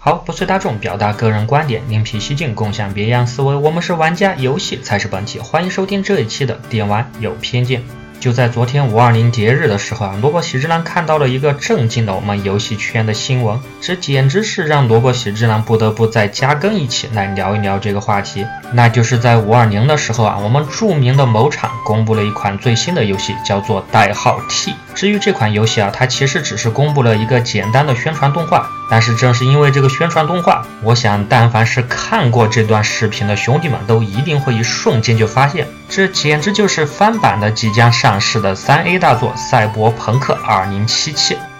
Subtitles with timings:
[0.00, 3.56] 好，不随大众，表达个人观点，另辟蹊径，共享别样思维。
[3.56, 5.40] 我们是玩家，游戏才是本体。
[5.40, 7.82] 欢迎收听这一期的电玩有偏见。
[8.20, 18.44] 就在昨天五二零节日的时候啊，萝卜喜之郎看到了一个震惊的我们游戏圈的新闻，这简直是让萝卜喜之郎不得不再加更一期来聊一聊这个话题。
[18.72, 24.74] 那就是在五二零的时候啊，我们著名的某厂公布了一款最新的游戏，叫做代号 T。
[24.94, 40.86] 至于这款游戏啊，它其实只是公布了一个简单的宣传动画，但是正是因为这个宣传动画，我想但凡是看过这段视频的兄弟们，都一定会一瞬间就发现，这简直就是翻版的即将上市的三 A 大作《赛博朋克2077》。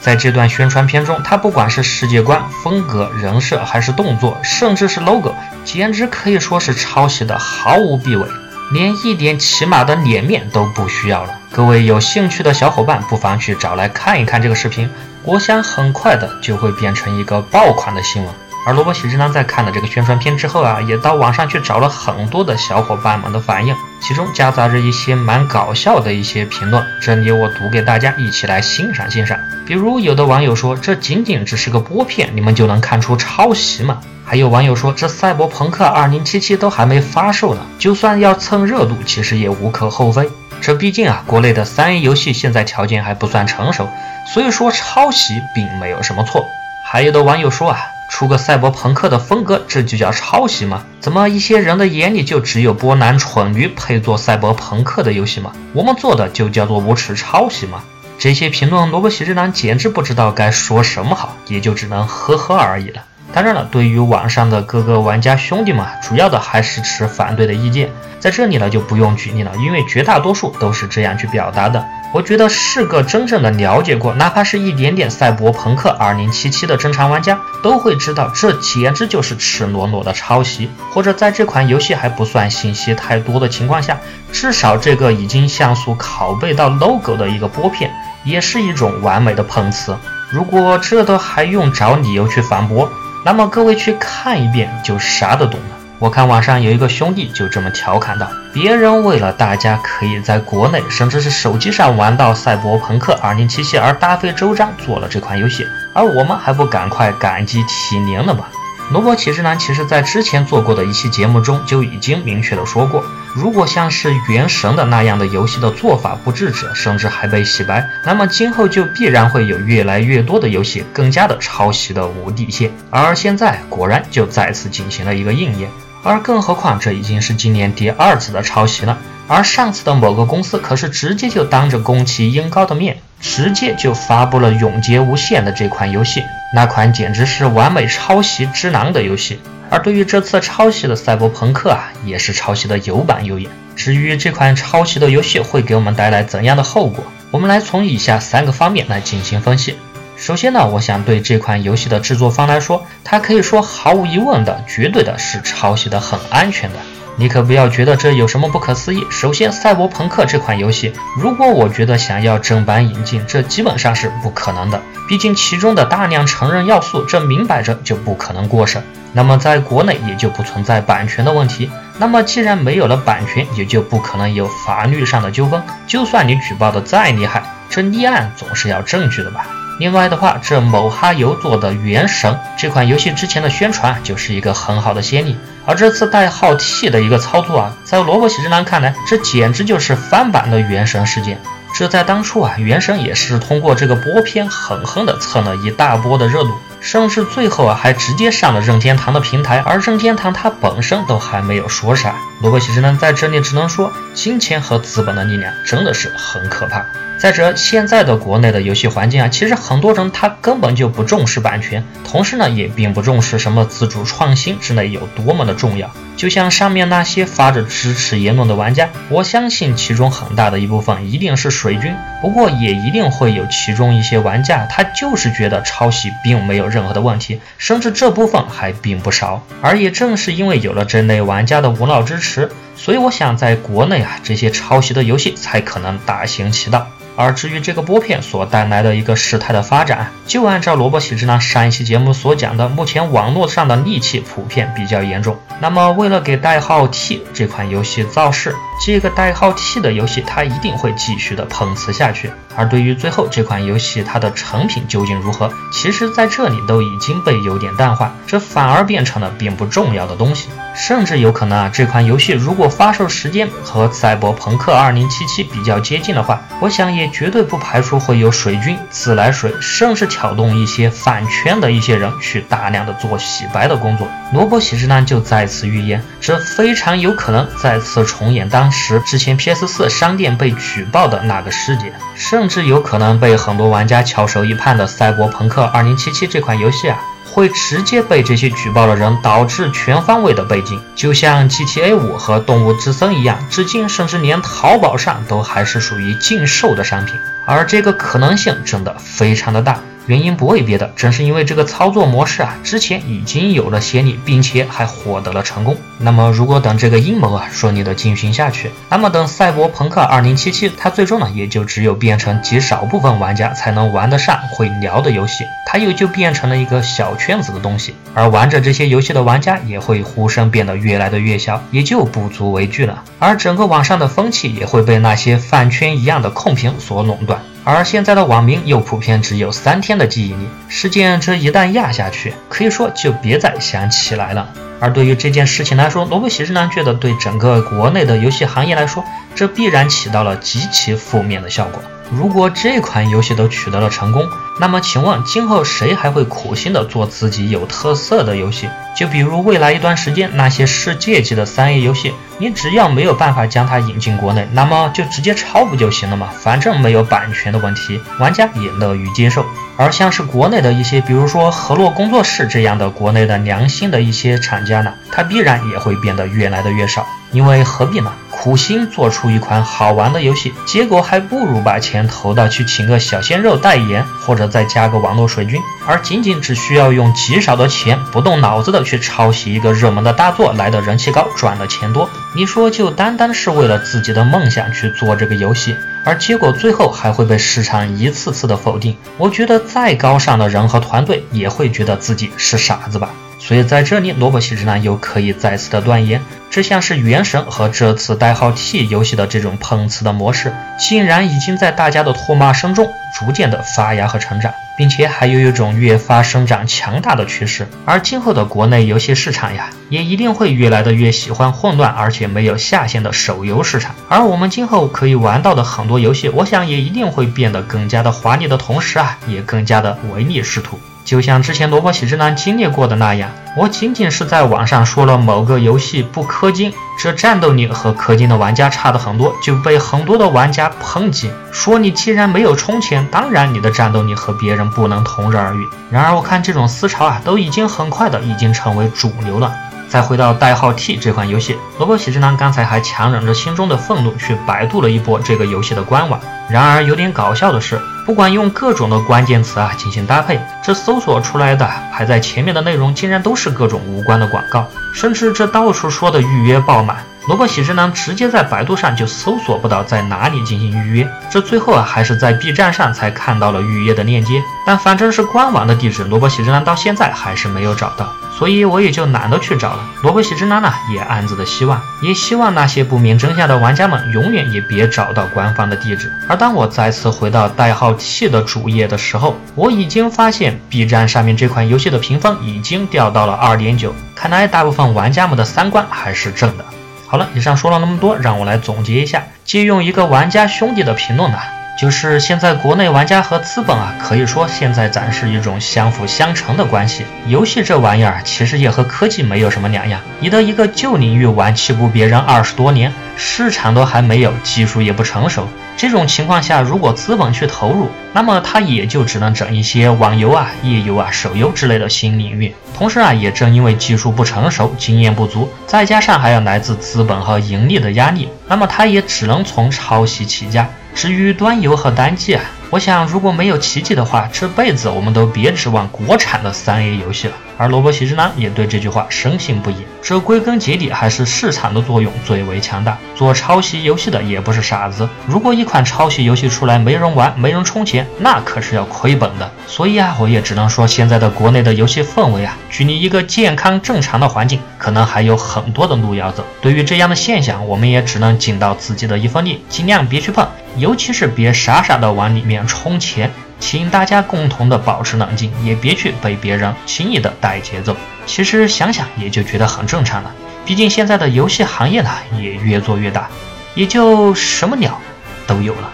[0.00, 5.32] 在这段宣传片中，它不管是世界观、风格、人设，还是动作，甚至是 logo，
[5.64, 8.26] 简直可以说是抄袭的毫无避讳。
[8.72, 11.30] 连一点起码的脸面都不需要了。
[11.52, 14.90] 各位有兴趣的小伙伴，不妨去找来看一看这个视频，
[15.22, 18.34] 我想很快的就会变成一个爆款的新闻。
[18.66, 29.38] 而萝卜喜之郎在看了这个宣传片之后啊，也到网上去找了很多的小伙伴们的反应，其中夹杂着一些蛮搞笑的一些评论，这里我读给大家一起来欣赏欣赏。
[29.64, 34.00] 比如有的网友说，这仅仅只是个播片，你们就能看出抄袭吗？
[34.24, 40.28] 还有网友说，这赛博朋克2077都还没发售呢，就算要蹭热度，其实也无可厚非。
[40.60, 43.88] 这毕竟啊，国内的三 A 游戏现在条件还不算成熟，
[44.34, 46.44] 所以说抄袭并没有什么错。
[46.90, 47.78] 还有的网友说啊，
[48.10, 50.84] 出个赛博朋克的风格，这就叫抄袭吗？
[51.00, 55.52] 怎么一些人的眼里就只有波兰蠢驴配做赛博朋克的游戏吗？
[55.72, 57.82] 我们做的就叫做无耻抄袭吗？
[58.18, 63.02] 这些评论，萝卜喜之男简直不知道该说什么好，也就只能呵呵而已了。
[63.36, 67.92] 当然了，对于网上的各个玩家兄弟们，主要的还是持反对的意见。
[68.18, 71.84] 在这里呢，就不用举例了，因为绝大多数都是这样去表达的。
[72.14, 80.70] 我觉得是个真正的了解过，哪怕是一点点赛博朋克2077的正常玩家，都会知道这简直就是赤裸裸的抄袭。
[80.90, 83.98] 或者在这款游戏还不算信息太多的情况下，
[84.32, 87.90] 至少这个已经像素拷贝到 logo 的一个拨片，
[88.24, 89.94] 也是一种完美的碰瓷。
[90.30, 92.90] 如果这都还用找理由去反驳？
[93.26, 95.76] 那么各位去看一遍就啥都懂了。
[95.98, 108.48] 我看网上有一个兄弟就这么调侃道：“别人为了大家可以在国内甚至是手机上玩到《赛博朋克2077》而大费周章做了这款游戏，而我们还不赶快感激涕零了吧？”
[108.88, 113.04] 罗伯启之男其实在之前做过的一期节目中就已经明确的说过，
[113.34, 122.70] 如果像是《原神》的那样的游戏的做法不制止，甚至还被洗白，那么今后就必然会有越来越多的游戏更加的抄袭的无底线。
[122.88, 125.68] 而现在果然就再次进行了一个应验，
[126.04, 132.98] 而更何况这已经是今年第二次的抄袭了，而上次的某个公司可是直接就当着宫崎英高的面。
[133.20, 136.22] 直接就发布了《永劫无限》的这款游戏，
[136.54, 139.38] 那款简直是完美抄袭之狼的游戏。
[139.68, 143.50] 而对于这次抄袭的《赛博朋克》啊，也是抄袭的有板有眼。
[143.74, 149.76] 至于这款抄袭的游戏会给我们带来怎样的后果，我们来从以下三个方面来进行分析。
[150.16, 156.78] 首先呢，我想对这款游戏的制作方来说，它可以说毫无疑问的、绝对的是抄袭的很安全的。
[157.18, 159.06] 你可不要觉得这有什么不可思议。
[159.10, 164.80] 首先，《赛博朋克》这款游戏，如果我觉得想要正版引进，这基本上是不可能的。
[165.08, 168.82] 毕竟其中的大量成人要素，这明摆着就不可能过审。
[169.12, 171.70] 那么在国内也就不存在版权的问题。
[171.98, 175.62] 那么既然没有了版权，也就不可能有法律上的纠纷。
[175.86, 179.46] 就算你举报的再厉害，这立案总是要证据的吧？
[179.78, 191.38] 另外的话，这某哈游做的《原神》这款游戏之前的宣传就是一个很好的先例，而这次代号 T 的一个操作啊，在萝卜喜之郎看来，这简直就是翻版的《原神》事件。
[191.74, 202.14] 这在当初啊，《原神》也是通过这个播片狠狠的蹭了一大波的热度，甚至最后啊还直接上了任天堂的平台，而任天堂它本身都还没有说啥。
[202.42, 206.84] 萝卜喜之郎在这里只能说，金钱和资本的力量真的是很可怕。
[207.18, 215.90] 再者，现在的国内的游戏环境啊，其实很多人他根本就不重视版权，同时呢，也并不重视什么自主创新之类有多么的重要。
[216.14, 229.42] 就像上面那些发着支持言论的玩家，我相信其中很大的一部分一定是水军，不过也一定会有其中一些玩家，他就是觉得抄袭并没有任何的问题，甚至这部分还并不少。
[229.62, 232.25] 而也正是因为有了这类玩家的无脑支持。
[232.74, 236.86] 所以我想在国内啊，这些抄袭的游戏才可能大行其道。
[237.16, 245.36] 而至于这个波片所带来的一个事态的发展，就按照萝卜喜之郎上一期节目所讲的，目前网络上的戾气普遍比较严重。
[245.58, 248.54] 那么为了给代号 T 这款游戏造势，
[248.84, 252.30] 这个代号 T 的游戏它一定会继续的碰瓷下去。
[252.54, 260.48] 而对于最后这款游戏它的成品究竟如何，其实在这里都已经被有点淡化，这反而变成了并不重要的东西。
[260.74, 274.08] 甚至有可能啊，这款游戏如果发售时间和赛博朋克2077比较接近的话，我想也绝对不排除会有水军、自来水，甚至挑动一些反圈的一些人去大量的做洗白的工作。
[274.32, 286.98] 萝卜喜之男就再次预言，这非常有可能再次重演当时之前 PS4 商店被举报的那个事件，甚至有可能被很多玩家翘首以盼的赛博朋克2077这款游戏啊。
[287.30, 299.80] 会直接被这些举报的人导致全方位的被禁，就像 GTA 五和动物之森一样，至今甚至连淘宝上都还是属于禁售的商品，而这个可能性真的非常的大。
[300.06, 305.76] 原因不为别的，正是因为这个操作模式啊，之前已经有了先例，并且还获得了成功。
[305.98, 323.02] 那么，如果等这个阴谋啊顺利的进行下去，那么等赛博朋克2077，它最终呢也就只有变成极少部分玩家才能玩得上、会聊的游戏，它又就变成了一个小圈子的东西，而玩着这些游戏的玩家也会呼声变得越来的越小，也就不足为惧了。
[323.18, 327.40] 而整个网上的风气也会被那些饭圈一样的控评所垄断。
[327.68, 334.48] 而现在的网民又普遍只有三天的记忆力，事件这一旦压下去，可以说就别再想起来了。
[334.78, 339.04] 而对于这件事情来说，萝卜喜之男觉得对整个国内的游戏行业来说，
[339.34, 341.82] 这必然起到了极其负面的效果。
[342.08, 344.24] 如果这款游戏都取得了成功，
[344.60, 348.68] 那么请问今后谁还会苦心的做自己有特色的游戏？
[348.96, 356.28] 就比如未来一段时间那些世界级的三 A 游戏，你只要没有办法将它引进国内，那么就直接抄不就行了嘛？
[356.38, 359.44] 反正没有版权的问题，玩家也乐于接受。
[359.78, 368.12] 而像是国内的一些，比如说河洛工作室这样的国内的良心的一些厂家呢，它必然也会变得越来的越少，因为何必呢？
[368.36, 382.08] 苦心做出一款好玩的游戏，结果还不如把钱投到去请个小鲜肉代言，或者再加个网络水军，而仅仅只需要用极少的钱，不动脑子的去抄袭一个热门的大作，来的人气高，赚的钱多。
[382.34, 385.74] 你说就单单是为了自己的梦想去做这个游戏，
[386.04, 393.10] 而结果最后还会被市场一次次的否定，我觉得再高尚的人和团队也会觉得自己是傻子吧。
[393.38, 396.20] 所以在这里，萝卜喜之男又可以再次的断言，
[396.56, 407.68] 这像是原神和这次代号 T 游戏的这种碰瓷的模式，竟然已经在大家的唾骂声中逐渐的发芽和成长，并且还有一种越发生长强大的趋势。
[407.84, 413.94] 而今后的国内游戏市场呀，也一定会越来的越喜欢混乱而且没有下限的手游市场。
[414.08, 420.80] 而我们今后可以玩到的很多游戏，我想也一定会变得更加的华丽的同时啊，也更加的唯利是图。
[421.06, 435.68] 就像之前萝卜喜之男经历过的那样，我仅仅是在网上说了某个游戏不氪金，这战斗力和氪金的玩家差的很多，就被很多的玩家抨击，说你既然没有充钱，当然你的战斗力和别人不能同日而语。
[435.92, 439.54] 然而我看这种思潮啊，都已经很快的已经成为主流了。
[439.88, 446.20] 再回到代号 T 这款游戏，萝卜喜之郎刚才还强忍着心中的愤怒去百度了一波这个游戏的官网。
[446.50, 468.08] 然而有点搞笑的是，不管用各种的关键词啊进行搭配，这搜索出来的排在前面的内容竟然都是各种无关的广告，甚至这到处说的预约爆满，萝卜喜之男直接在百度上就搜索不到在哪里进行预约，这最后啊还是在 B 站上才看到了预约的链接，但反正是官网的地址，萝卜喜之男到现在还是没有找到。
[468.38, 469.80] 所以我也就懒得去找了。
[470.02, 476.12] 萝卜喜之男呢，也暗自的希望，也希望那些不明真相的玩家们永远也别找到官方的地址。
[476.28, 486.64] 而当我再次回到代号 T 的主页的时候，我已经发现 B 站上面这款游戏的评分已经掉到了二点九，看来大部分玩家们的三观还是正的。
[487.08, 491.38] 好了，以上说了那么多，让我来总结一下，借用一个玩家兄弟的评论呢。
[491.78, 497.04] 就是现在国内玩家和资本啊，可以说现在展示一种相辅相成的关系。
[497.26, 505.46] 游戏这玩意儿其实也和科技没有什么两样，你的一个旧领域玩气不别人二十多年，市场都还没有，技术也不成熟。
[505.76, 512.54] 这种情况下，如果资本去投入，那么它也就只能整一些网游啊、页游啊、手游之类的新领域。
[512.74, 520.68] 同时啊，也正因为技术不成熟、经验不足，再加上还有来自资本和盈利的压力，那么它也只能从抄袭起家。
[520.94, 527.34] 至于端游和单机啊，我想如果没有奇迹的话，这辈子我们都别指望国产的三 A 游戏了。
[527.56, 529.76] 而萝卜喜之郎也对这句话深信不疑。
[530.02, 532.96] 这归根结底还是市场的作用最为强大。
[533.14, 539.50] 做抄袭游戏的也不是傻子，如果一款抄袭游戏出来没人玩、没人充钱，那可是要亏本的。
[539.66, 546.44] 所以啊，我也只能说，现在的国内的游戏氛围啊，距离一个健康正常的环境，可能还有很多的路要走。
[546.60, 550.46] 对于这样的现象，我们也只能尽到自己的一份力，尽量别去碰，
[550.76, 553.30] 尤其是别傻傻的往里面充钱。
[553.58, 557.96] 请大家共同的保持冷静，也别去被别人轻易的带节奏。
[558.26, 560.32] 其实想想也就觉得很正常了，
[560.64, 563.28] 毕竟现在的游戏行业呢也越做越大，
[563.74, 565.00] 也就什么鸟
[565.46, 565.90] 都有了。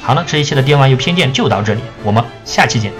[0.00, 2.92] 好了，这一期的电玩有偏见就到这里，我们下期见。